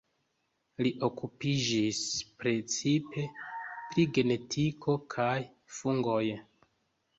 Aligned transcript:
Li 0.85 0.91
okupiĝis 1.07 1.99
precipe 2.39 3.27
pri 3.93 4.07
genetiko 4.19 4.99
kaj 5.17 5.39
fungoj. 5.79 6.23